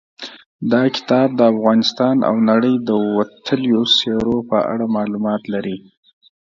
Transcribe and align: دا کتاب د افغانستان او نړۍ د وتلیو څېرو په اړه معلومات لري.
دا 0.71 0.81
کتاب 0.95 1.27
د 1.35 1.41
افغانستان 1.53 2.15
او 2.29 2.35
نړۍ 2.49 2.75
د 2.87 2.89
وتلیو 3.17 3.81
څېرو 3.97 4.35
په 4.49 4.57
اړه 4.71 4.85
معلومات 4.97 5.41
لري. 5.53 5.77